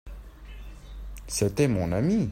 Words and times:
C’était 1.27 1.67
mon 1.67 1.91
ami. 1.91 2.27